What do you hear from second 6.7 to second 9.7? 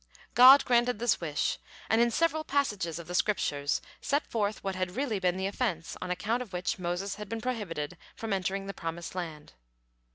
Moses had been prohibited from entering the promised land.